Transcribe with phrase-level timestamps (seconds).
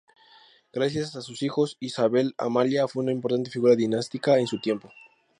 [0.73, 4.91] Gracias a sus hijos, Isabel Amalia fue una importante figura dinástica en su tiempo.